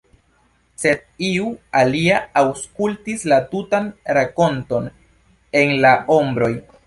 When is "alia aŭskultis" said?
1.81-3.27